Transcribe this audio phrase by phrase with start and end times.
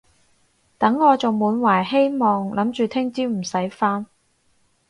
[0.79, 4.07] 等我仲滿懷希望諗住聽朝唔使返